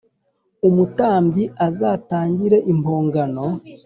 Umutambyi 0.67 1.43
azatangire 1.67 2.57
impongano 2.71 3.45